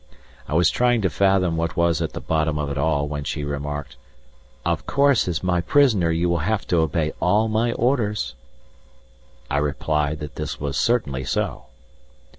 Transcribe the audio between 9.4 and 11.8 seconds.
I replied that this was certainly so.